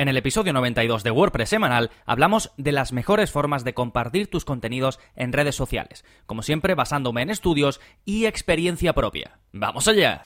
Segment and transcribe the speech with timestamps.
[0.00, 4.46] En el episodio 92 de WordPress semanal hablamos de las mejores formas de compartir tus
[4.46, 9.36] contenidos en redes sociales, como siempre basándome en estudios y experiencia propia.
[9.52, 10.24] ¡Vamos allá!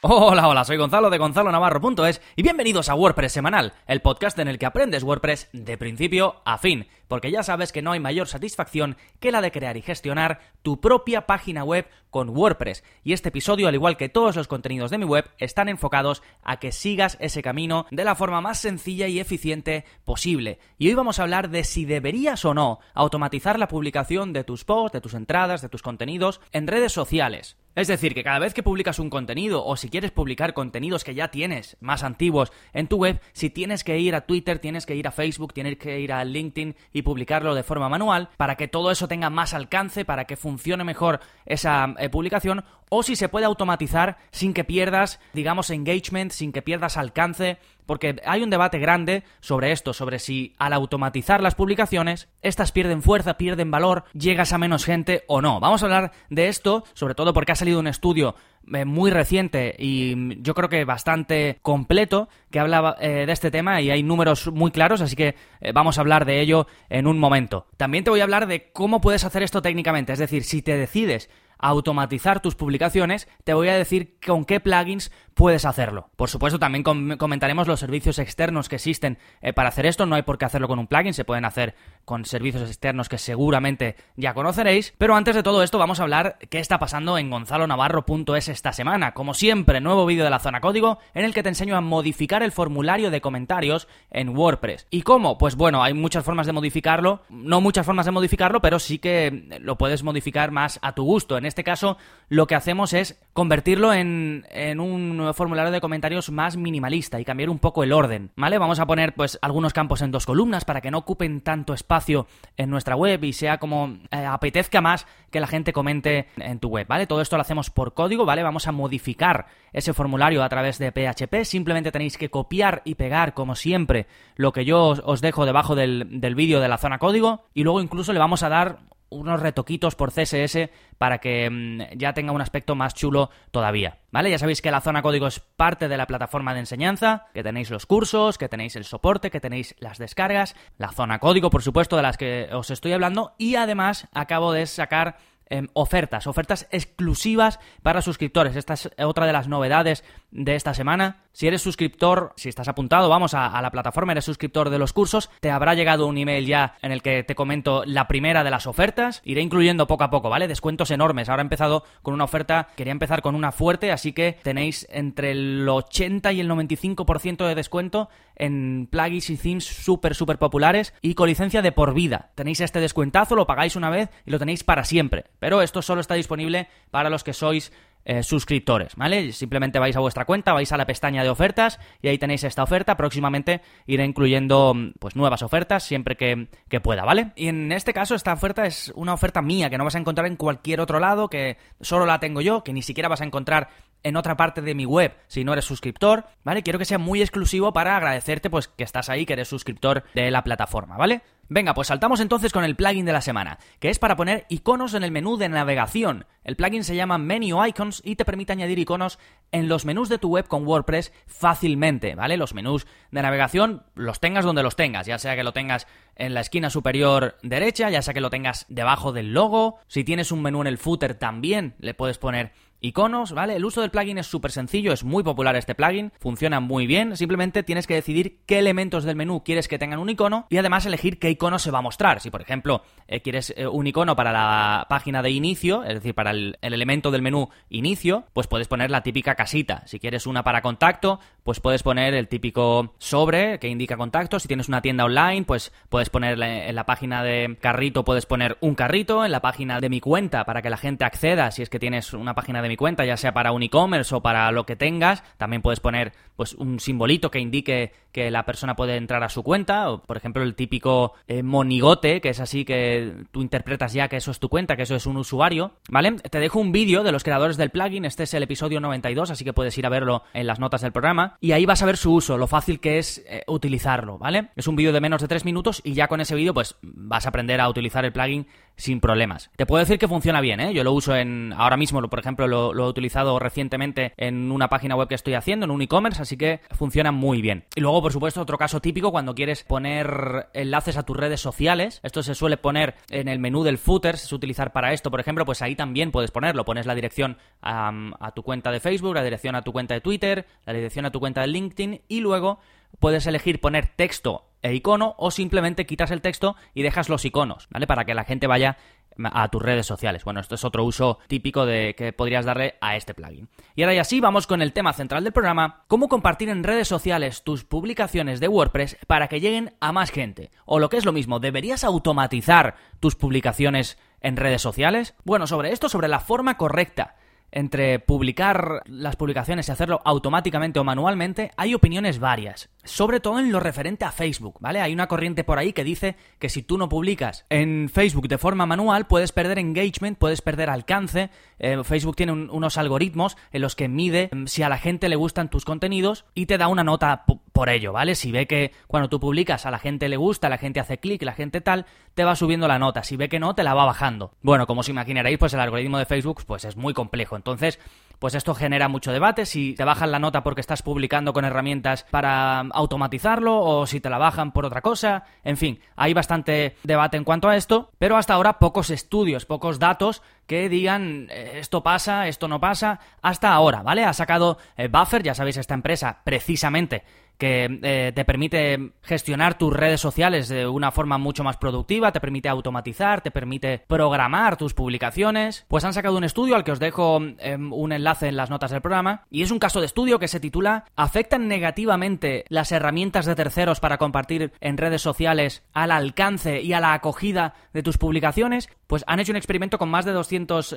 [0.00, 4.48] Hola, hola, soy Gonzalo de Gonzalo Navarro.es y bienvenidos a WordPress Semanal, el podcast en
[4.48, 8.28] el que aprendes WordPress de principio a fin, porque ya sabes que no hay mayor
[8.28, 12.84] satisfacción que la de crear y gestionar tu propia página web con WordPress.
[13.02, 16.58] Y este episodio, al igual que todos los contenidos de mi web, están enfocados a
[16.58, 20.58] que sigas ese camino de la forma más sencilla y eficiente posible.
[20.78, 24.64] Y hoy vamos a hablar de si deberías o no automatizar la publicación de tus
[24.64, 27.56] posts, de tus entradas, de tus contenidos en redes sociales.
[27.78, 31.14] Es decir, que cada vez que publicas un contenido o si quieres publicar contenidos que
[31.14, 34.96] ya tienes más antiguos en tu web, si tienes que ir a Twitter, tienes que
[34.96, 38.90] ir a Facebook, tienes que ir a LinkedIn publicarlo de forma manual para que todo
[38.90, 43.46] eso tenga más alcance, para que funcione mejor esa eh, publicación, o si se puede
[43.46, 47.58] automatizar sin que pierdas, digamos, engagement, sin que pierdas alcance,
[47.88, 53.00] porque hay un debate grande sobre esto, sobre si al automatizar las publicaciones, estas pierden
[53.02, 55.58] fuerza, pierden valor, llegas a menos gente o no.
[55.58, 58.34] Vamos a hablar de esto, sobre todo porque ha salido un estudio
[58.74, 63.80] eh, muy reciente y yo creo que bastante completo que habla eh, de este tema
[63.80, 67.18] y hay números muy claros, así que eh, vamos a hablar de ello en un
[67.18, 67.68] momento.
[67.78, 70.76] También te voy a hablar de cómo puedes hacer esto técnicamente, es decir, si te
[70.76, 76.10] decides automatizar tus publicaciones, te voy a decir con qué plugins puedes hacerlo.
[76.16, 80.04] Por supuesto, también comentaremos los servicios externos que existen eh, para hacer esto.
[80.04, 83.18] No hay por qué hacerlo con un plugin, se pueden hacer con servicios externos que
[83.18, 84.94] seguramente ya conoceréis.
[84.98, 89.14] Pero antes de todo esto, vamos a hablar qué está pasando en gonzalonavarro.es esta semana.
[89.14, 92.42] Como siempre, nuevo vídeo de la zona código en el que te enseño a modificar
[92.42, 94.88] el formulario de comentarios en WordPress.
[94.90, 95.38] ¿Y cómo?
[95.38, 97.22] Pues bueno, hay muchas formas de modificarlo.
[97.28, 101.36] No muchas formas de modificarlo, pero sí que lo puedes modificar más a tu gusto.
[101.48, 101.96] Este caso,
[102.28, 107.50] lo que hacemos es convertirlo en, en un formulario de comentarios más minimalista y cambiar
[107.50, 108.58] un poco el orden, ¿vale?
[108.58, 112.26] Vamos a poner pues algunos campos en dos columnas para que no ocupen tanto espacio
[112.56, 116.68] en nuestra web y sea como eh, apetezca más que la gente comente en tu
[116.68, 117.06] web, ¿vale?
[117.06, 118.42] Todo esto lo hacemos por código, ¿vale?
[118.42, 123.34] Vamos a modificar ese formulario a través de PHP, simplemente tenéis que copiar y pegar
[123.34, 124.06] como siempre
[124.36, 127.80] lo que yo os dejo debajo del, del vídeo de la zona código y luego
[127.80, 128.78] incluso le vamos a dar
[129.10, 133.98] unos retoquitos por CSS para que mm, ya tenga un aspecto más chulo todavía.
[134.10, 134.30] ¿Vale?
[134.30, 137.70] Ya sabéis que la zona código es parte de la plataforma de enseñanza, que tenéis
[137.70, 141.96] los cursos, que tenéis el soporte, que tenéis las descargas, la zona código, por supuesto,
[141.96, 145.16] de las que os estoy hablando, y además acabo de sacar
[145.50, 148.54] Em, ofertas, ofertas exclusivas para suscriptores.
[148.54, 151.22] Esta es otra de las novedades de esta semana.
[151.32, 155.30] Si eres suscriptor, si estás apuntado, vamos a, la plataforma, eres suscriptor de los cursos,
[155.40, 158.66] te habrá llegado un email ya en el que te comento la primera de las
[158.66, 159.22] ofertas.
[159.24, 160.48] Iré incluyendo poco a poco, ¿vale?
[160.48, 161.28] Descuentos enormes.
[161.28, 165.30] Ahora he empezado con una oferta, quería empezar con una fuerte, así que tenéis entre
[165.30, 171.14] el 80 y el 95% de descuento en plugins y themes súper, súper populares y
[171.14, 172.30] con licencia de por vida.
[172.34, 175.24] Tenéis este descuentazo, lo pagáis una vez y lo tenéis para siempre.
[175.38, 177.72] Pero esto solo está disponible para los que sois
[178.04, 179.32] eh, suscriptores, ¿vale?
[179.32, 182.62] Simplemente vais a vuestra cuenta, vais a la pestaña de ofertas y ahí tenéis esta
[182.62, 182.96] oferta.
[182.96, 187.32] Próximamente iré incluyendo pues nuevas ofertas siempre que, que, pueda, ¿vale?
[187.36, 190.26] Y en este caso esta oferta es una oferta mía que no vas a encontrar
[190.26, 193.68] en cualquier otro lado, que solo la tengo yo, que ni siquiera vas a encontrar
[194.02, 196.62] en otra parte de mi web si no eres suscriptor, ¿vale?
[196.62, 200.30] Quiero que sea muy exclusivo para agradecerte pues que estás ahí, que eres suscriptor de
[200.30, 201.22] la plataforma, ¿vale?
[201.50, 204.92] Venga, pues saltamos entonces con el plugin de la semana, que es para poner iconos
[204.92, 206.26] en el menú de navegación.
[206.44, 209.18] El plugin se llama Menu Icons y te permite añadir iconos
[209.50, 212.36] en los menús de tu web con WordPress fácilmente, ¿vale?
[212.36, 215.86] Los menús de navegación los tengas donde los tengas, ya sea que lo tengas
[216.16, 220.32] en la esquina superior derecha, ya sea que lo tengas debajo del logo, si tienes
[220.32, 223.56] un menú en el footer también le puedes poner iconos, ¿vale?
[223.56, 227.16] El uso del plugin es súper sencillo, es muy popular este plugin, funciona muy bien,
[227.16, 230.86] simplemente tienes que decidir qué elementos del menú quieres que tengan un icono y además
[230.86, 232.20] elegir qué icono se va a mostrar.
[232.20, 236.14] Si por ejemplo eh, quieres eh, un icono para la página de inicio, es decir,
[236.14, 239.82] para el, elemento del menú inicio, pues puedes poner la típica casita.
[239.86, 244.38] Si quieres una para contacto, pues puedes poner el típico sobre que indica contacto.
[244.38, 248.58] Si tienes una tienda online, pues puedes poner en la página de carrito, puedes poner
[248.60, 251.70] un carrito, en la página de mi cuenta para que la gente acceda si es
[251.70, 254.66] que tienes una página de mi cuenta, ya sea para un e-commerce o para lo
[254.66, 255.24] que tengas.
[255.38, 259.42] También puedes poner pues un simbolito que indique que la persona puede entrar a su
[259.42, 264.08] cuenta, o por ejemplo el típico eh, monigote, que es así que tú interpretas ya
[264.08, 266.12] que eso es tu cuenta, que eso es un usuario, ¿vale?
[266.12, 269.44] Te dejo un vídeo de los creadores del plugin, este es el episodio 92, así
[269.44, 271.96] que puedes ir a verlo en las notas del programa, y ahí vas a ver
[271.96, 274.48] su uso, lo fácil que es eh, utilizarlo, ¿vale?
[274.56, 277.26] Es un vídeo de menos de 3 minutos y ya con ese vídeo pues vas
[277.26, 278.46] a aprender a utilizar el plugin
[278.76, 279.50] sin problemas.
[279.56, 280.72] Te puedo decir que funciona bien, ¿eh?
[280.72, 284.94] Yo lo uso en, ahora mismo, por ejemplo, lo, he utilizado recientemente en una página
[284.94, 287.64] web que estoy haciendo, en un e-commerce, así que funciona muy bien.
[287.74, 292.00] Y luego, por supuesto, otro caso típico cuando quieres poner enlaces a tus redes sociales.
[292.04, 295.20] Esto se suele poner en el menú del footer, se suele utilizar para esto, por
[295.20, 296.64] ejemplo, pues ahí también puedes ponerlo.
[296.64, 300.00] Pones la dirección a, a tu cuenta de Facebook, la dirección a tu cuenta de
[300.00, 302.58] Twitter, la dirección a tu cuenta de LinkedIn y luego
[302.98, 307.68] puedes elegir poner texto e icono o simplemente quitas el texto y dejas los iconos,
[307.70, 307.86] ¿vale?
[307.86, 308.76] Para que la gente vaya
[309.24, 310.24] a tus redes sociales.
[310.24, 313.48] Bueno, esto es otro uso típico de que podrías darle a este plugin.
[313.74, 316.88] Y ahora ya sí, vamos con el tema central del programa, cómo compartir en redes
[316.88, 320.50] sociales tus publicaciones de WordPress para que lleguen a más gente.
[320.64, 325.14] O lo que es lo mismo, ¿deberías automatizar tus publicaciones en redes sociales?
[325.24, 327.16] Bueno, sobre esto, sobre la forma correcta
[327.50, 332.68] entre publicar las publicaciones y hacerlo automáticamente o manualmente, hay opiniones varias.
[332.88, 334.80] Sobre todo en lo referente a Facebook, ¿vale?
[334.80, 338.38] Hay una corriente por ahí que dice que si tú no publicas en Facebook de
[338.38, 341.30] forma manual, puedes perder engagement, puedes perder alcance.
[341.58, 345.16] Eh, Facebook tiene unos algoritmos en los que mide mm, si a la gente le
[345.16, 348.14] gustan tus contenidos y te da una nota por ello, ¿vale?
[348.14, 351.22] Si ve que cuando tú publicas a la gente le gusta, la gente hace clic,
[351.22, 353.02] la gente tal, te va subiendo la nota.
[353.02, 354.32] Si ve que no, te la va bajando.
[354.42, 357.36] Bueno, como os imaginaréis, pues el algoritmo de Facebook pues es muy complejo.
[357.36, 357.78] Entonces,
[358.18, 362.04] pues esto genera mucho debate, si te bajan la nota porque estás publicando con herramientas
[362.10, 367.16] para automatizarlo o si te la bajan por otra cosa, en fin, hay bastante debate
[367.16, 371.82] en cuanto a esto, pero hasta ahora pocos estudios, pocos datos que digan eh, esto
[371.82, 374.04] pasa, esto no pasa, hasta ahora, ¿vale?
[374.04, 377.04] Ha sacado eh, Buffer, ya sabéis, esta empresa precisamente
[377.38, 382.20] que eh, te permite gestionar tus redes sociales de una forma mucho más productiva, te
[382.20, 385.64] permite automatizar, te permite programar tus publicaciones.
[385.68, 388.70] Pues han sacado un estudio al que os dejo em, un enlace en las notas
[388.70, 393.26] del programa y es un caso de estudio que se titula ¿Afectan negativamente las herramientas
[393.26, 397.98] de terceros para compartir en redes sociales al alcance y a la acogida de tus
[397.98, 398.68] publicaciones?
[398.88, 400.76] Pues han hecho un experimento con más de 200,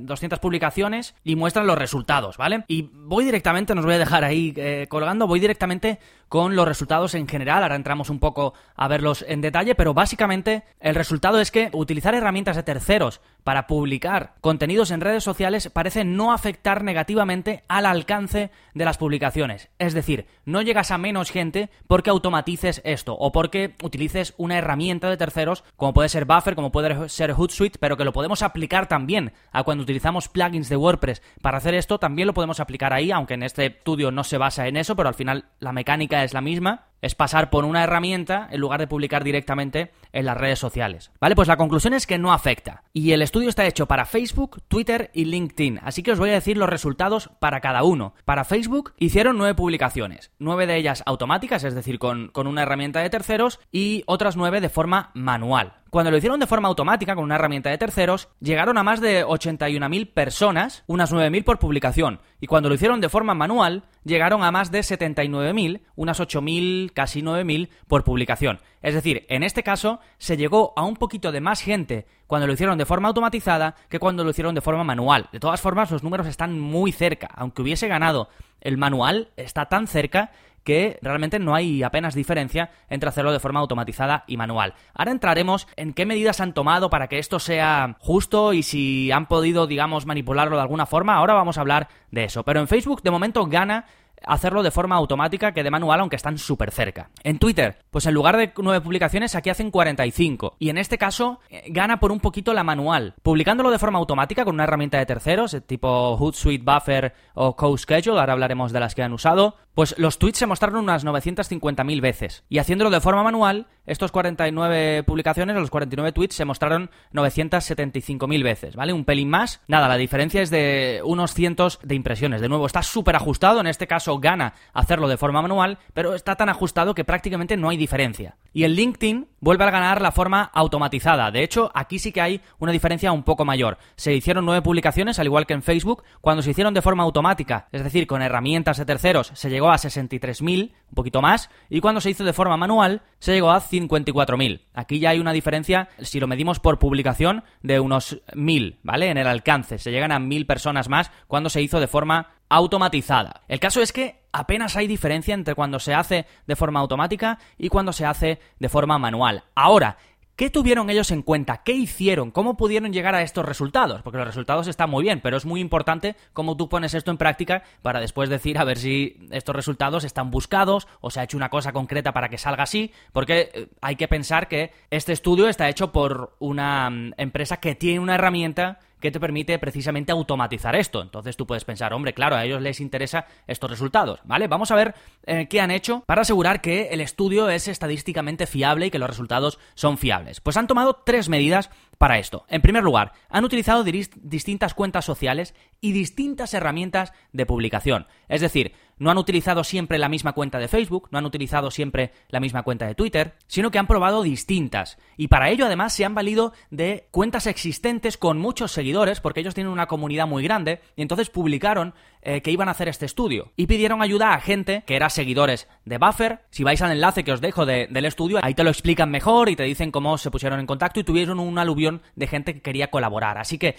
[0.00, 2.64] 200 em, publicaciones y muestran los resultados, ¿vale?
[2.66, 6.00] Y voy directamente, nos voy a dejar ahí eh, colgando, voy directamente
[6.32, 7.62] con los resultados en general.
[7.62, 12.14] Ahora entramos un poco a verlos en detalle, pero básicamente el resultado es que utilizar
[12.14, 18.50] herramientas de terceros para publicar contenidos en redes sociales parece no afectar negativamente al alcance
[18.72, 19.68] de las publicaciones.
[19.78, 25.10] Es decir, no llegas a menos gente porque automatices esto o porque utilices una herramienta
[25.10, 28.88] de terceros como puede ser Buffer, como puede ser Hootsuite, pero que lo podemos aplicar
[28.88, 33.10] también a cuando utilizamos plugins de WordPress para hacer esto, también lo podemos aplicar ahí,
[33.10, 36.34] aunque en este estudio no se basa en eso, pero al final la mecánica es
[36.34, 40.58] la misma es pasar por una herramienta en lugar de publicar directamente en las redes
[40.58, 41.10] sociales.
[41.20, 41.34] ¿Vale?
[41.34, 42.84] Pues la conclusión es que no afecta.
[42.92, 45.80] Y el estudio está hecho para Facebook, Twitter y LinkedIn.
[45.82, 48.14] Así que os voy a decir los resultados para cada uno.
[48.24, 50.30] Para Facebook hicieron nueve publicaciones.
[50.38, 54.60] Nueve de ellas automáticas, es decir, con, con una herramienta de terceros, y otras nueve
[54.60, 55.82] de forma manual.
[55.92, 59.26] Cuando lo hicieron de forma automática con una herramienta de terceros, llegaron a más de
[59.26, 62.20] 81.000 personas, unas 9.000 por publicación.
[62.40, 67.22] Y cuando lo hicieron de forma manual, llegaron a más de 79.000, unas 8.000, casi
[67.22, 68.60] 9.000 por publicación.
[68.82, 72.52] Es decir, en este caso se llegó a un poquito de más gente cuando lo
[72.52, 75.28] hicieron de forma automatizada que cuando lo hicieron de forma manual.
[75.32, 77.28] De todas formas, los números están muy cerca.
[77.34, 78.28] Aunque hubiese ganado
[78.60, 80.30] el manual, está tan cerca
[80.64, 84.74] que realmente no hay apenas diferencia entre hacerlo de forma automatizada y manual.
[84.94, 89.26] Ahora entraremos en qué medidas han tomado para que esto sea justo y si han
[89.26, 91.16] podido, digamos, manipularlo de alguna forma.
[91.16, 92.44] Ahora vamos a hablar de eso.
[92.44, 93.86] Pero en Facebook, de momento, gana
[94.26, 97.10] hacerlo de forma automática que de manual, aunque están súper cerca.
[97.24, 100.56] En Twitter, pues en lugar de nueve publicaciones, aquí hacen 45.
[100.58, 103.14] Y en este caso, eh, gana por un poquito la manual.
[103.22, 108.20] Publicándolo de forma automática con una herramienta de terceros, eh, tipo Hootsuite, Buffer o CoSchedule,
[108.20, 112.44] ahora hablaremos de las que han usado, pues los tweets se mostraron unas 950.000 veces.
[112.48, 118.76] Y haciéndolo de forma manual, estos 49 publicaciones, los 49 tweets, se mostraron 975.000 veces,
[118.76, 118.92] ¿vale?
[118.92, 119.60] Un pelín más.
[119.66, 122.40] Nada, la diferencia es de unos cientos de impresiones.
[122.40, 126.36] De nuevo, está súper ajustado, en este caso gana hacerlo de forma manual, pero está
[126.36, 128.36] tan ajustado que prácticamente no hay diferencia.
[128.52, 131.30] Y el LinkedIn vuelve a ganar la forma automatizada.
[131.30, 133.78] De hecho, aquí sí que hay una diferencia un poco mayor.
[133.96, 136.04] Se hicieron nueve publicaciones, al igual que en Facebook.
[136.20, 139.76] Cuando se hicieron de forma automática, es decir, con herramientas de terceros, se llegó a
[139.76, 141.50] 63.000, un poquito más.
[141.68, 144.60] Y cuando se hizo de forma manual, se llegó a 54.000.
[144.74, 149.10] Aquí ya hay una diferencia, si lo medimos por publicación, de unos 1.000, ¿vale?
[149.10, 149.78] En el alcance.
[149.78, 153.42] Se llegan a 1.000 personas más cuando se hizo de forma automatizada.
[153.48, 157.68] El caso es que apenas hay diferencia entre cuando se hace de forma automática y
[157.70, 159.44] cuando se hace de forma manual.
[159.54, 159.96] Ahora,
[160.34, 161.62] ¿Qué tuvieron ellos en cuenta?
[161.62, 162.30] ¿Qué hicieron?
[162.30, 164.00] ¿Cómo pudieron llegar a estos resultados?
[164.00, 167.18] Porque los resultados están muy bien, pero es muy importante cómo tú pones esto en
[167.18, 171.36] práctica para después decir a ver si estos resultados están buscados o se ha hecho
[171.36, 175.48] una cosa concreta para que salga así, porque eh, hay que pensar que este estudio
[175.48, 180.74] está hecho por una mm, empresa que tiene una herramienta que te permite precisamente automatizar
[180.74, 181.02] esto.
[181.02, 184.48] Entonces tú puedes pensar, hombre, claro, a ellos les interesa estos resultados, ¿vale?
[184.48, 184.94] Vamos a ver
[185.26, 189.10] eh, qué han hecho para asegurar que el estudio es estadísticamente fiable y que los
[189.10, 190.40] resultados son fiables.
[190.40, 191.68] Pues han tomado tres medidas
[191.98, 192.46] para esto.
[192.48, 198.06] En primer lugar, han utilizado distintas cuentas sociales y distintas herramientas de publicación.
[198.28, 202.12] Es decir, no han utilizado siempre la misma cuenta de Facebook, no han utilizado siempre
[202.28, 204.96] la misma cuenta de Twitter, sino que han probado distintas.
[205.16, 209.54] Y para ello además se han valido de cuentas existentes con muchos seguidores, porque ellos
[209.54, 213.50] tienen una comunidad muy grande, y entonces publicaron eh, que iban a hacer este estudio.
[213.56, 216.42] Y pidieron ayuda a gente que era seguidores de Buffer.
[216.50, 219.56] Si vais al enlace que os dejo del estudio, ahí te lo explican mejor y
[219.56, 222.90] te dicen cómo se pusieron en contacto y tuvieron un aluvión de gente que quería
[222.90, 223.38] colaborar.
[223.38, 223.74] Así que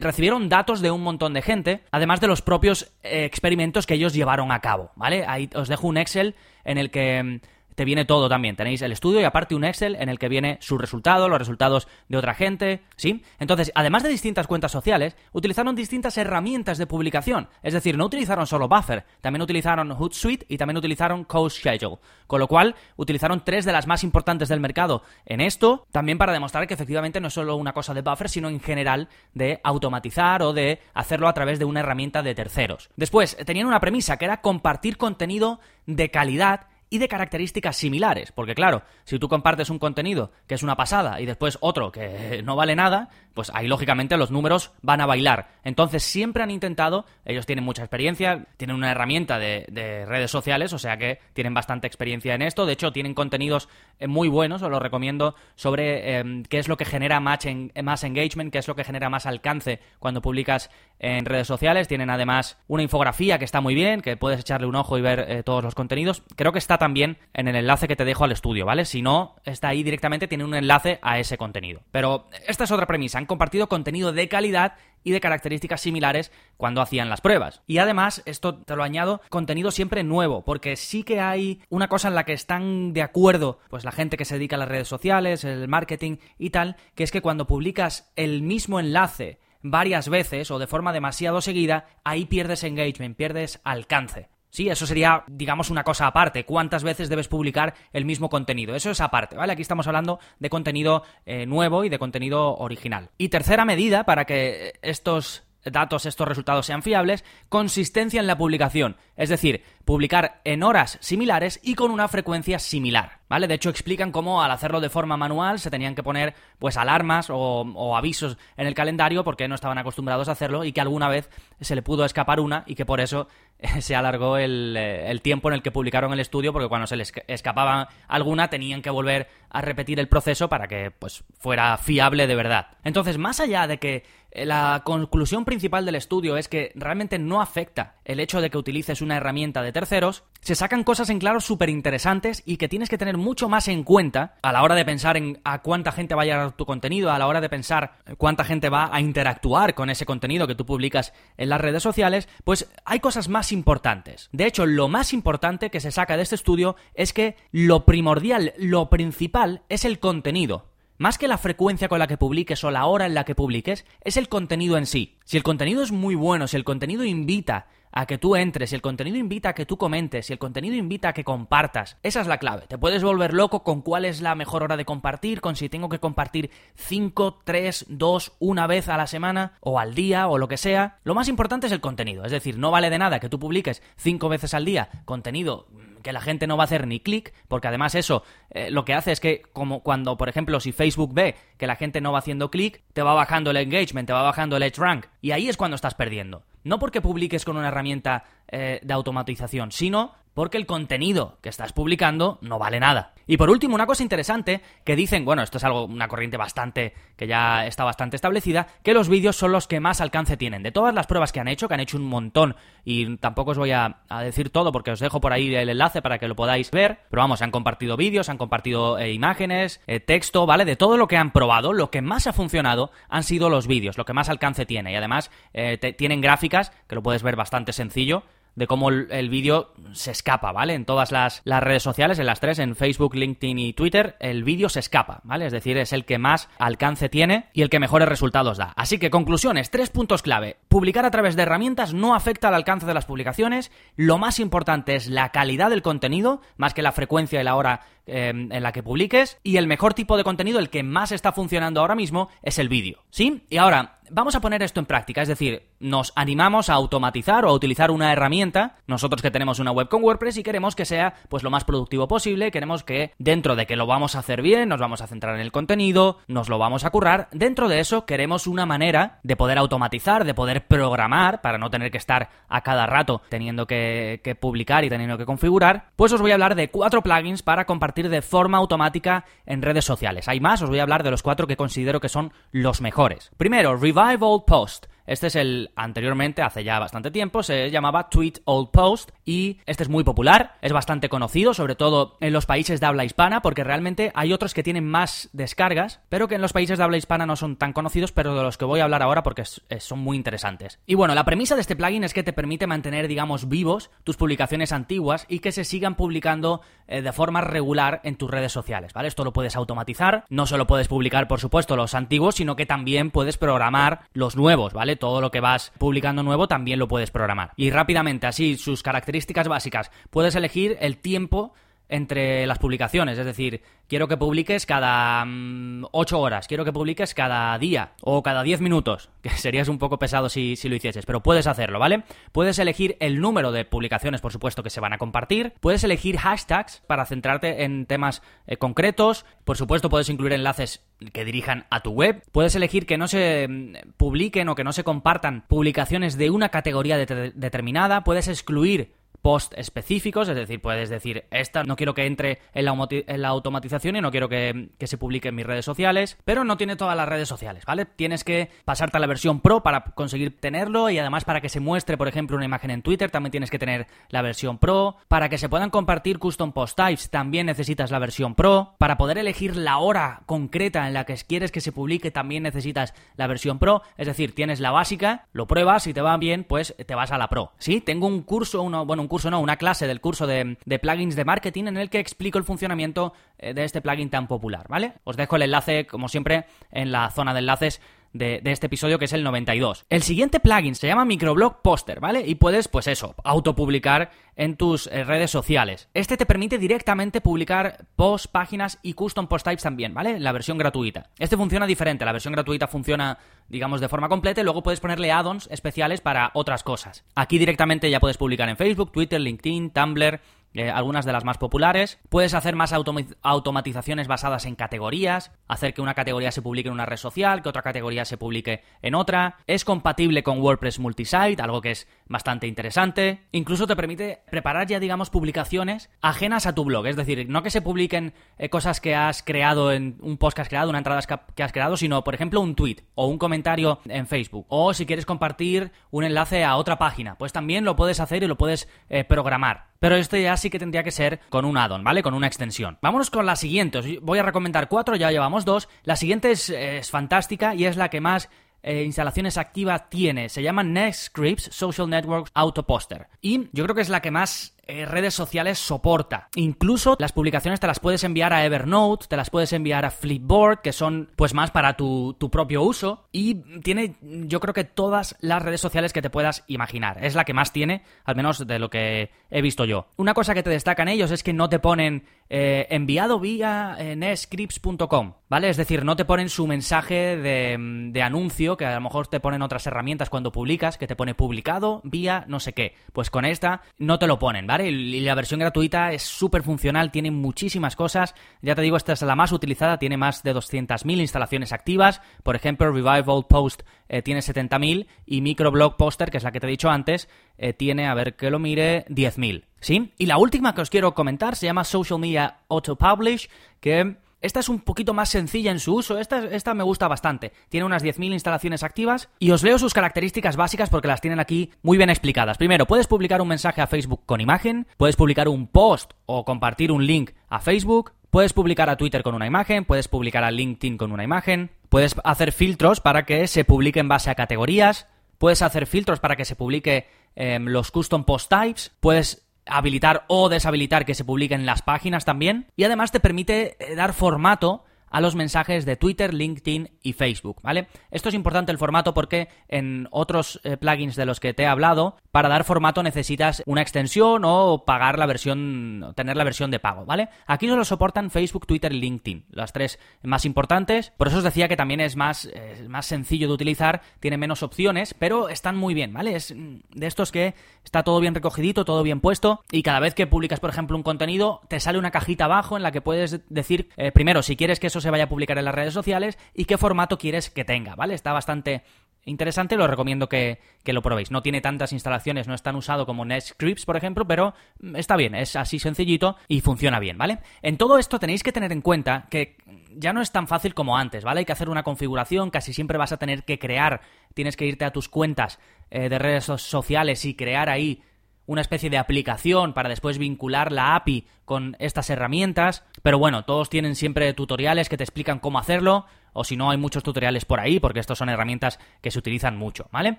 [0.00, 4.12] recibieron datos de un montón de gente, además de los propios eh, experimentos que ellos
[4.12, 5.24] llevaron a cabo, ¿vale?
[5.26, 7.40] Ahí os dejo un Excel en el que mm,
[7.78, 8.56] te viene todo también.
[8.56, 11.86] Tenéis el estudio y aparte un Excel en el que viene su resultado, los resultados
[12.08, 13.22] de otra gente, ¿sí?
[13.38, 17.48] Entonces, además de distintas cuentas sociales, utilizaron distintas herramientas de publicación.
[17.62, 21.98] Es decir, no utilizaron solo Buffer, también utilizaron Hootsuite y también utilizaron CoSchedule.
[22.26, 26.32] Con lo cual, utilizaron tres de las más importantes del mercado en esto, también para
[26.32, 30.42] demostrar que efectivamente no es solo una cosa de Buffer, sino en general de automatizar
[30.42, 32.90] o de hacerlo a través de una herramienta de terceros.
[32.96, 38.32] Después, tenían una premisa que era compartir contenido de calidad y de características similares.
[38.32, 42.42] Porque claro, si tú compartes un contenido que es una pasada y después otro que
[42.44, 45.48] no vale nada, pues ahí lógicamente los números van a bailar.
[45.62, 49.64] Entonces siempre han intentado, ellos tienen mucha experiencia, tienen una herramienta de,
[50.06, 52.66] redes sociales, o sea que tienen bastante experiencia en esto.
[52.66, 53.68] De hecho, tienen contenidos
[54.00, 57.40] eh, muy buenos, os lo recomiendo, sobre em, qué es lo que genera más,
[57.82, 61.88] más engagement, qué es lo que genera más alcance cuando publicas en redes sociales.
[61.88, 65.26] Tienen además una infografía que está muy bien, que puedes echarle un ojo y ver
[65.28, 66.22] eh, todos los contenidos.
[66.36, 68.84] Creo que también en el enlace que te dejo al estudio, ¿vale?
[68.84, 71.82] Si no, está ahí directamente, tiene un enlace a ese contenido.
[71.90, 76.80] Pero esta es otra premisa, han compartido contenido de calidad y de características similares cuando
[76.80, 77.62] hacían las pruebas.
[77.66, 82.08] Y además, esto te lo añado, contenido siempre nuevo, porque sí que hay una cosa
[82.08, 84.88] en la que están de acuerdo, pues la gente que se dedica a las redes
[84.88, 90.50] sociales, el marketing y tal, que es que cuando publicas el mismo enlace varias veces
[90.50, 94.28] o de forma demasiado seguida, ahí pierdes engagement, pierdes alcance.
[94.50, 96.44] Sí, eso sería, digamos, una cosa aparte.
[96.44, 98.74] ¿Cuántas veces debes publicar el mismo contenido?
[98.74, 99.52] Eso es aparte, ¿vale?
[99.52, 103.10] Aquí estamos hablando de contenido eh, nuevo y de contenido original.
[103.18, 108.96] Y tercera medida para que estos datos, estos resultados sean fiables, consistencia en la publicación,
[109.16, 113.48] es decir, publicar en horas similares y con una frecuencia similar, ¿vale?
[113.48, 117.28] De hecho, explican cómo al hacerlo de forma manual se tenían que poner pues alarmas
[117.30, 121.28] o, avisos en el calendario porque no estaban acostumbrados a hacerlo y que alguna vez
[121.60, 123.28] se le pudo escapar una y que por eso
[123.80, 126.96] se alargó el, eh, el tiempo en el que publicaron el estudio porque cuando se
[126.96, 132.26] les escapaba alguna tenían que volver a repetir el proceso para que pues fuera fiable
[132.26, 132.68] de verdad.
[132.84, 137.96] Entonces, más allá de que la conclusión principal del estudio es que realmente no afecta
[138.04, 141.68] el hecho de que utilices una herramienta de terceros, se sacan cosas en claro súper
[141.70, 145.16] interesantes y que tienes que tener mucho más en cuenta a la hora de pensar
[145.16, 148.44] en a cuánta gente va a llegar tu contenido, a la hora de pensar cuánta
[148.44, 152.70] gente va a interactuar con ese contenido que tú publicas en las redes sociales, pues
[152.84, 154.28] hay cosas más importantes.
[154.32, 158.52] De hecho, lo más importante que se saca de este estudio es que lo primordial,
[158.58, 160.66] lo principal es el contenido.
[160.98, 163.86] Más que la frecuencia con la que publiques o la hora en la que publiques,
[164.02, 165.16] es el contenido en sí.
[165.24, 168.76] Si el contenido es muy bueno, si el contenido invita a que tú entres, si
[168.76, 172.20] el contenido invita a que tú comentes, si el contenido invita a que compartas, esa
[172.20, 172.66] es la clave.
[172.66, 175.88] Te puedes volver loco con cuál es la mejor hora de compartir, con si tengo
[175.88, 180.48] que compartir 5, 3, 2, una vez a la semana o al día o lo
[180.48, 180.98] que sea.
[181.04, 183.84] Lo más importante es el contenido, es decir, no vale de nada que tú publiques
[183.98, 185.68] 5 veces al día contenido
[186.08, 188.94] que la gente no va a hacer ni clic, porque además eso eh, lo que
[188.94, 192.20] hace es que, como cuando, por ejemplo, si Facebook ve que la gente no va
[192.20, 195.50] haciendo clic, te va bajando el engagement, te va bajando el edge rank, y ahí
[195.50, 196.44] es cuando estás perdiendo.
[196.64, 201.72] No porque publiques con una herramienta eh, de automatización, sino porque el contenido que estás
[201.72, 203.12] publicando no vale nada.
[203.26, 206.94] Y por último, una cosa interesante que dicen, bueno, esto es algo, una corriente bastante,
[207.16, 210.62] que ya está bastante establecida, que los vídeos son los que más alcance tienen.
[210.62, 212.54] De todas las pruebas que han hecho, que han hecho un montón,
[212.84, 216.20] y tampoco os voy a, decir todo porque os dejo por ahí el enlace para
[216.20, 220.46] que lo podáis ver, pero vamos, han compartido vídeos, han compartido eh, imágenes, eh, texto,
[220.46, 220.64] ¿vale?
[220.64, 223.98] De todo lo que han probado, lo que más ha funcionado han sido los vídeos,
[223.98, 224.92] lo que más alcance tiene.
[224.92, 228.22] Y además eh, tienen gráficas, que lo puedes ver bastante sencillo,
[228.58, 230.74] de cómo el, vídeo se escapa, ¿vale?
[230.74, 234.42] En todas las, las, redes sociales, en las tres, en Facebook, LinkedIn y Twitter, el
[234.42, 235.46] vídeo se escapa, ¿vale?
[235.46, 238.72] Es decir, es el que más alcance tiene y el que mejores resultados da.
[238.74, 240.56] Así que conclusiones, tres puntos clave.
[240.66, 243.70] Publicar a través de herramientas no afecta al alcance de las publicaciones.
[243.94, 247.82] Lo más importante es la calidad del contenido, más que la frecuencia y la hora
[248.10, 251.32] Em, en la que publiques y el mejor tipo de contenido, el que más está
[251.32, 253.04] funcionando ahora mismo, es el vídeo.
[253.10, 253.42] ¿Sí?
[253.50, 257.50] Y ahora, vamos a poner esto en práctica, es decir, nos animamos a automatizar o
[257.50, 261.14] a utilizar una herramienta, nosotros que tenemos una web con WordPress y queremos que sea
[261.28, 264.68] pues lo más productivo posible, queremos que dentro de que lo vamos a hacer bien,
[264.68, 268.06] nos vamos a centrar en el contenido, nos lo vamos a currar, dentro de eso
[268.06, 272.62] queremos una manera de poder automatizar, de poder programar para no tener que estar a
[272.62, 276.70] cada rato teniendo que, publicar y teniendo que configurar, pues os voy a hablar de
[276.70, 280.28] cuatro plugins para compartir de forma automática en redes sociales.
[280.28, 283.30] Hay más, os voy a hablar de los cuatro que considero que son los mejores.
[283.36, 283.76] Primero,
[284.22, 284.86] Old Post.
[285.08, 289.82] Este es el anteriormente, hace ya bastante tiempo, se llamaba Tweet Old Post y este
[289.82, 293.64] es muy popular, es bastante conocido, sobre todo en los países de habla hispana, porque
[293.64, 297.24] realmente hay otros que tienen más descargas, pero que en los países de habla hispana
[297.24, 300.14] no son tan conocidos, pero de los que voy a hablar ahora porque son muy
[300.14, 300.78] interesantes.
[300.84, 304.18] Y bueno, la premisa de este plugin es que te permite mantener, digamos, vivos tus
[304.18, 308.92] publicaciones antiguas y que se sigan publicando eh, de forma regular en tus redes sociales,
[308.92, 309.08] ¿vale?
[309.08, 313.10] Esto lo puedes automatizar, no solo puedes publicar, por supuesto, los antiguos, sino que también
[313.10, 314.97] puedes programar los nuevos, ¿vale?
[314.98, 317.52] Todo lo que vas publicando nuevo también lo puedes programar.
[317.56, 319.90] Y rápidamente, así, sus características básicas.
[320.10, 321.52] Puedes elegir el tiempo
[321.88, 327.14] entre las publicaciones, es decir, quiero que publiques cada 8 mm, horas, quiero que publiques
[327.14, 331.22] cada día o cada 10 minutos, que serías un poco pesado si, lo hicieses, pero
[331.22, 332.04] puedes hacerlo, ¿vale?
[332.32, 336.18] Puedes elegir el número de publicaciones, por supuesto, que se van a compartir, puedes elegir
[336.18, 341.80] hashtags para centrarte en temas eh, concretos, por supuesto puedes incluir enlaces que dirijan a
[341.80, 346.18] tu web, puedes elegir que no se mm, publiquen o que no se compartan publicaciones
[346.18, 348.97] de una categoría determinada, puedes excluir
[349.28, 354.00] post específicos, es decir, puedes decir, esta no quiero que entre en la, automatización y
[354.00, 357.06] no quiero que, que, se publique en mis redes sociales, pero no tiene todas las
[357.06, 357.84] redes sociales, ¿vale?
[357.84, 361.60] Tienes que pasarte a la versión Pro para conseguir tenerlo y además para que se
[361.60, 365.28] muestre, por ejemplo, una imagen en Twitter, también tienes que tener la versión Pro, para
[365.28, 369.56] que se puedan compartir custom post types, también necesitas la versión Pro, para poder elegir
[369.56, 373.82] la hora concreta en la que quieres que se publique, también necesitas la versión Pro,
[373.98, 377.18] es decir, tienes la básica, lo pruebas, si te va bien, pues te vas a
[377.18, 377.52] la Pro.
[377.58, 381.64] Sí, tengo un curso, bueno, un curso una clase del curso de, plugins de marketing
[381.64, 384.94] en el que explico el funcionamiento eh, de este plugin tan popular, ¿vale?
[385.04, 387.80] Os dejo el enlace, como siempre, en la zona de enlaces
[388.12, 389.86] de, este episodio, que es el 92.
[389.88, 392.24] El siguiente plugin se llama Microblog Poster, ¿vale?
[392.26, 395.88] Y puedes, pues eso, autopublicar en tus eh, redes sociales.
[395.94, 400.20] Este te permite directamente publicar posts, páginas y custom post types también, ¿vale?
[400.20, 401.10] La versión gratuita.
[401.18, 403.18] Este funciona diferente, la versión gratuita funciona,
[403.48, 407.04] digamos, de forma completa y luego puedes ponerle add-ons especiales para otras cosas.
[407.14, 410.20] Aquí directamente ya puedes publicar en Facebook, Twitter, LinkedIn, Tumblr,
[410.54, 411.98] eh, algunas de las más populares.
[412.08, 416.86] Puedes hacer más automatizaciones basadas en categorías, hacer que una categoría se publique en una
[416.86, 419.38] red social, que otra categoría se publique en otra.
[419.46, 423.26] Es compatible con WordPress Multisite, algo que es bastante interesante.
[423.32, 426.86] Incluso te permite preparar ya, digamos, publicaciones ajenas a tu blog.
[426.86, 430.42] Es decir, no que se publiquen eh, cosas que has creado en un post que
[430.42, 431.02] has creado, una entrada
[431.34, 434.46] que has creado, sino, por ejemplo, un tweet o un comentario en Facebook.
[434.48, 438.26] O si quieres compartir un enlace a otra página, pues también lo puedes hacer y
[438.26, 439.67] lo puedes eh, programar.
[439.78, 442.02] Pero esto ya sí que tendría que ser con un addon, ¿vale?
[442.02, 442.78] Con una extensión.
[442.82, 443.78] Vámonos con la siguiente.
[443.78, 445.68] Os voy a recomendar cuatro, ya llevamos dos.
[445.84, 448.28] La siguiente es, es fantástica y es la que más
[448.62, 450.28] eh, instalaciones activas tiene.
[450.28, 453.08] Se llama Nextscripts Social Networks Auto Poster.
[453.22, 456.28] Y yo creo que es la que más eh, redes sociales soporta.
[456.34, 460.60] Incluso las publicaciones te las puedes enviar a Evernote, te las puedes enviar a Flipboard,
[460.60, 463.06] que son pues más para tu, tu propio uso.
[463.10, 467.02] Y tiene yo creo que todas las redes sociales que te puedas imaginar.
[467.02, 469.86] Es la que más tiene, al menos de lo que he visto yo.
[469.96, 473.96] Una cosa que te destacan ellos es que no te ponen eh, enviado vía eh,
[473.96, 475.48] netscripts.com, ¿vale?
[475.48, 477.56] Es decir, no te ponen su mensaje de,
[477.90, 481.14] de, anuncio, que a lo mejor te ponen otras herramientas cuando publicas, que te pone
[481.14, 482.74] publicado vía no sé qué.
[482.92, 484.57] Pues con esta no te lo ponen, ¿vale?
[484.66, 488.14] Y la versión gratuita es súper funcional, tiene muchísimas cosas.
[488.42, 492.00] Ya te digo, esta es la más utilizada, tiene más de 200.000 instalaciones activas.
[492.22, 496.46] Por ejemplo, Revival Post eh, tiene 70.000 y Microblog Poster, que es la que te
[496.46, 499.44] he dicho antes, eh, tiene, a ver que lo mire, 10.000.
[499.60, 499.92] ¿Sí?
[499.98, 503.28] Y la última que os quiero comentar se llama Social Media Auto Publish,
[503.60, 507.32] que esta es un poquito más sencilla en su uso, esta, esta me gusta bastante.
[507.48, 511.52] Tiene unas 10.000 instalaciones activas y os leo sus características básicas porque las tienen aquí
[511.62, 512.38] muy bien explicadas.
[512.38, 516.72] Primero, puedes publicar un mensaje a Facebook con imagen, puedes publicar un post o compartir
[516.72, 520.78] un link a Facebook, puedes publicar a Twitter con una imagen, puedes publicar a LinkedIn
[520.78, 525.42] con una imagen, puedes hacer filtros para que se publique en base a categorías, puedes
[525.42, 530.84] hacer filtros para que se publique em, los custom post types, puedes habilitar o deshabilitar
[530.84, 535.14] que se publiquen las páginas también, y además te permite eh, dar formato a los
[535.14, 537.68] mensajes de Twitter, LinkedIn y Facebook, ¿vale?
[537.90, 541.46] Esto es importante el formato porque en otros eh, plugins de los que te he
[541.46, 546.60] hablado, para dar formato necesitas una extensión o pagar la versión, tener la versión de
[546.60, 547.08] pago, ¿vale?
[547.26, 550.92] Aquí solo soportan Facebook, Twitter y LinkedIn, las tres más importantes.
[550.96, 552.28] Por eso os decía que también es más,
[552.68, 556.14] más sencillo de utilizar, tiene menos opciones, pero están muy bien, ¿vale?
[556.14, 560.06] Es de estos que está todo bien recogidito, todo bien puesto y cada vez que
[560.06, 563.68] publicas, por ejemplo, un contenido, te sale una cajita abajo en la que puedes decir,
[563.76, 566.44] eh, primero, si quieres que eso se vaya a publicar en las redes sociales y
[566.44, 567.94] qué formato quieres que tenga, ¿vale?
[567.94, 568.62] Está bastante
[569.04, 571.10] interesante, lo recomiendo que, lo probéis.
[571.10, 574.34] No tiene tantas instalaciones, no es tan usado como NetScripts, por ejemplo, pero
[574.74, 577.18] está bien, es así sencillito y funciona bien, ¿vale?
[577.42, 579.36] En todo esto tenéis que tener en cuenta que
[579.74, 581.20] ya no es tan fácil como antes, ¿vale?
[581.20, 583.80] Hay que hacer una configuración, casi siempre vas a tener que crear,
[584.14, 585.38] tienes que irte a tus cuentas
[585.70, 587.82] eh, de redes sociales y crear ahí
[588.28, 592.62] una especie de aplicación para después vincular la API con estas herramientas.
[592.82, 595.86] Pero bueno, todos tienen siempre tutoriales que te explican cómo hacerlo
[596.18, 599.36] o si no hay muchos tutoriales por ahí, porque estos son herramientas que se utilizan
[599.36, 599.98] mucho, ¿vale?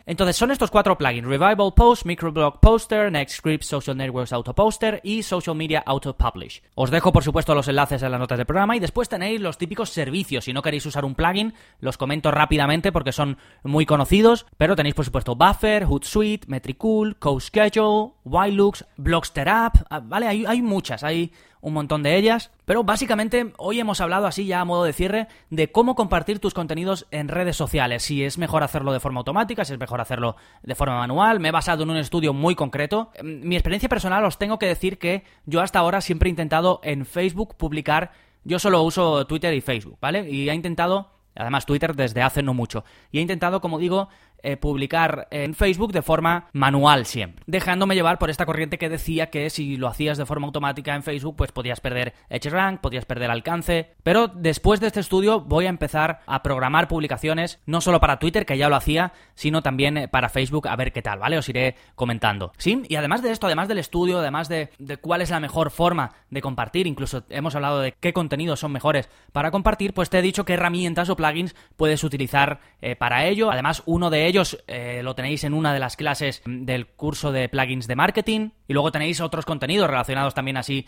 [0.06, 5.24] Entonces son estos cuatro plugins, Revival Post, Microblog Poster, NextScript, Social Networks Auto Poster y
[5.24, 6.62] Social Media Auto Publish.
[6.76, 9.58] Os dejo por supuesto los enlaces en las notas del programa y después tenéis los
[9.58, 14.46] típicos servicios, si no queréis usar un plugin, los comento rápidamente porque son muy conocidos,
[14.58, 20.28] pero tenéis por supuesto Buffer, Hootsuite, Metricool, CoSchedule, Ylooks, Blogster App, ah, ¿vale?
[20.28, 22.52] Hay, hay muchas, hay un montón de ellas.
[22.66, 26.54] Pero básicamente hoy hemos hablado así ya a modo de cierre de cómo compartir tus
[26.54, 28.04] contenidos en redes sociales.
[28.04, 31.40] Si es mejor hacerlo de forma automática, si es mejor hacerlo de forma manual.
[31.40, 33.12] Me he basado en un estudio muy concreto.
[33.24, 37.06] Mi experiencia personal os tengo que decir que yo hasta ahora siempre he intentado en
[37.06, 38.12] Facebook publicar...
[38.46, 40.30] Yo solo uso Twitter y Facebook, ¿vale?
[40.30, 42.84] Y he intentado Además, Twitter desde hace no mucho.
[43.12, 44.10] Y he intentado, como digo,
[44.44, 49.30] eh, publicar en Facebook de forma manual siempre, dejándome llevar por esta corriente que decía
[49.30, 53.32] que si lo hacías de forma automática en Facebook, pues podías perder rank, podías perder
[53.32, 53.94] alcance.
[54.04, 58.46] Pero después de este estudio voy a empezar a programar publicaciones, no solo para Twitter,
[58.46, 61.38] que ya lo hacía, sino también eh, para Facebook, a ver qué tal, ¿vale?
[61.38, 62.52] Os iré comentando.
[62.58, 64.70] Sí, y además de esto, además del estudio, además de,
[65.02, 69.10] cuál es la mejor forma de compartir, incluso hemos hablado de qué contenidos son mejores
[69.32, 73.52] para compartir, pues te he dicho qué herramientas o plugins puedes utilizar eh, para ello.
[73.52, 77.50] Además, uno de ellos eh, lo tenéis en una de las clases del curso de
[77.50, 78.50] plugins de marketing.
[78.68, 80.88] Y luego tenéis otros contenidos relacionados también así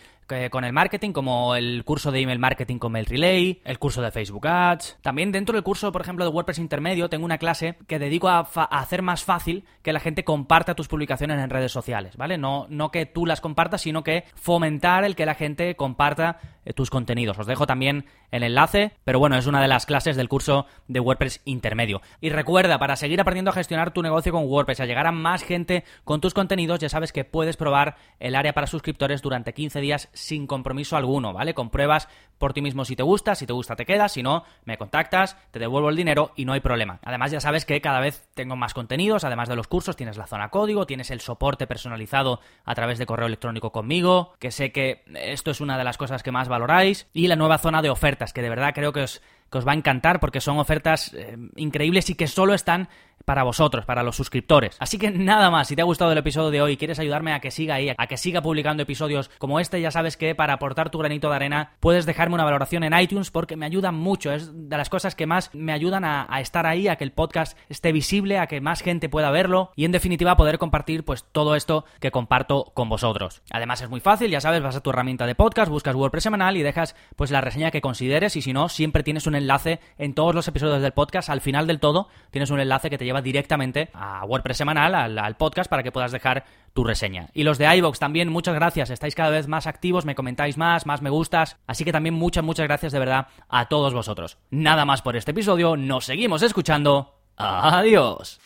[0.50, 4.12] con el marketing, como el curso de email marketing con Mail Relay, el curso de
[4.12, 4.98] Facebook Ads.
[5.02, 8.40] También dentro del curso, por ejemplo, de WordPress Intermedio, tengo una clase que dedico a,
[8.40, 12.38] hacer más fácil que la gente comparta tus publicaciones en redes sociales, ¿vale?
[12.38, 16.74] No, no que tú las compartas, sino que fomentar el que la gente comparta eh,
[16.74, 17.40] tus contenidos.
[17.40, 21.00] Os dejo también el enlace, pero bueno, es una de las clases del curso de
[21.00, 22.02] WordPress intermedio.
[22.22, 25.44] Y recuerda, para seguir aprendiendo a gestionar tu negocio con WordPress, a llegar a más
[25.44, 29.82] gente con tus contenidos, ya sabes que puedes probar el área para suscriptores durante 15
[29.82, 31.54] días sin compromiso alguno, ¿vale?
[31.54, 32.08] Compruebas
[32.38, 35.38] por ti mismo si te gusta, si te gusta te quedas, si no, me contactas,
[35.52, 37.00] te devuelvo el dinero y no hay problema.
[37.04, 40.28] Además, ya sabes que cada vez tengo más contenidos, además de los cursos, tienes la
[40.28, 45.04] zona código, tienes el soporte personalizado a través de correo electrónico conmigo, que sé que
[45.14, 48.34] esto es una de las cosas que más valoráis, y la nueva zona de ofertas,
[48.34, 49.22] que de verdad creo que os,
[49.58, 52.90] os va a encantar porque son ofertas eh, increíbles y que solo están
[53.24, 54.76] para vosotros, para los suscriptores.
[54.80, 57.34] Así que nada más, si te ha gustado el episodio de hoy y quieres ayudarme
[57.34, 60.54] a que siga ahí, a que siga publicando episodios como este, ya sabes que para
[60.54, 64.32] aportar tu granito de arena puedes dejarme una valoración en iTunes porque me ayuda mucho,
[64.32, 67.58] es de las cosas que más me ayudan a, estar ahí, a que el podcast
[67.70, 71.56] esté visible, a que más gente pueda verlo y en definitiva poder compartir pues todo
[71.56, 73.42] esto que comparto con vosotros.
[73.52, 76.58] Además es muy fácil, ya sabes, vas a tu herramienta de podcast, buscas WordPress semanal
[76.58, 80.14] y dejas pues la reseña que consideres y si no, siempre tienes un enlace en
[80.14, 83.22] todos los episodios del podcast, al final del todo tienes un enlace que te lleva
[83.22, 87.30] directamente a WordPress semanal, al, podcast, para que puedas dejar tu reseña.
[87.34, 88.90] Y los de iVoox también, muchas gracias.
[88.90, 91.58] Estáis cada vez más activos, me comentáis más, más me gustas.
[91.68, 94.38] Así que también muchas, muchas gracias de verdad a todos vosotros.
[94.50, 97.16] Nada más por este episodio, nos seguimos escuchando.
[97.38, 98.40] Adiós.